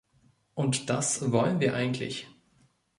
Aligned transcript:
Und 0.55 0.89
das 0.89 1.31
wollen 1.31 1.59
wir 1.59 1.75
eigentlich. 1.75 2.27